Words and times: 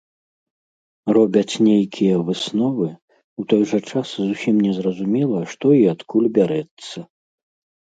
Робяць 1.17 1.59
нейкія 1.67 2.13
высновы, 2.29 2.87
у 3.43 3.47
той 3.55 3.61
жа 3.73 3.79
час 3.93 4.07
зусім 4.25 4.55
не 4.65 4.73
зразумела, 4.81 5.39
што 5.55 5.65
і 5.85 5.89
адкуль 5.95 6.27
бярэцца. 6.41 6.97